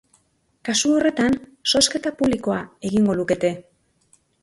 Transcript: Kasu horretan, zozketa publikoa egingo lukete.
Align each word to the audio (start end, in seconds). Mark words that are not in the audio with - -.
Kasu 0.69 0.93
horretan, 1.01 1.37
zozketa 1.73 2.15
publikoa 2.25 2.59
egingo 2.93 3.21
lukete. 3.23 3.57